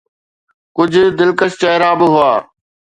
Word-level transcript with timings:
ڪجهه 0.75 1.09
دلڪش 1.19 1.51
چهرا 1.61 1.91
به 1.99 2.07
هئا. 2.13 2.33